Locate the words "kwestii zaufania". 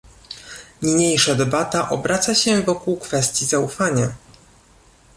2.97-4.13